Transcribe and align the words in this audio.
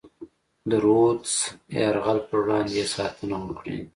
د 0.69 0.71
رودز 0.83 1.33
د 1.69 1.73
یرغل 1.83 2.19
پر 2.29 2.37
وړاندې 2.43 2.73
یې 2.79 2.85
ساتنه 2.95 3.35
وکړي. 3.41 3.77